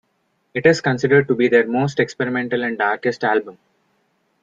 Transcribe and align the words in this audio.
It 0.55 0.65
is 0.65 0.81
considered 0.81 1.27
to 1.27 1.35
be 1.35 1.47
their 1.47 1.67
most 1.67 1.99
experimental 1.99 2.63
and 2.63 2.75
darkest 2.75 3.23
album. 3.23 3.59